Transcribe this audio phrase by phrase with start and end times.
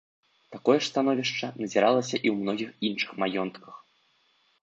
[0.53, 3.75] Такое ж становішча назіралася і ў многіх іншых маёнтках.